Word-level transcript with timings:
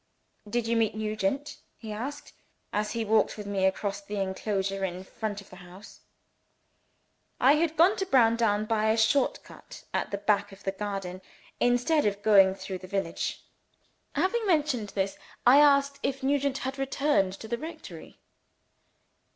"Did 0.49 0.65
you 0.65 0.75
meet 0.75 0.95
Nugent?" 0.95 1.57
he 1.77 1.91
asked, 1.91 2.33
as 2.73 2.93
he 2.93 3.05
walked 3.05 3.37
with 3.37 3.45
me 3.45 3.65
across 3.65 4.01
the 4.01 4.15
enclosure 4.15 4.83
in 4.83 5.03
front 5.03 5.41
of 5.41 5.51
the 5.51 5.57
house. 5.57 5.99
I 7.39 7.53
had 7.57 7.77
gone 7.77 7.95
to 7.97 8.07
Browndown 8.07 8.65
by 8.65 8.89
a 8.89 8.97
short 8.97 9.43
cut 9.43 9.83
at 9.93 10.09
the 10.09 10.17
back 10.17 10.51
of 10.51 10.63
the 10.63 10.71
garden, 10.71 11.21
instead 11.59 12.07
of 12.07 12.23
going 12.23 12.55
through 12.55 12.79
the 12.79 12.87
village. 12.87 13.43
Having 14.15 14.47
mentioned 14.47 14.89
this, 14.95 15.19
I 15.45 15.57
asked 15.59 15.99
if 16.01 16.23
Nugent 16.23 16.57
had 16.65 16.79
returned 16.79 17.33
to 17.33 17.47
the 17.47 17.59
rectory. 17.59 18.17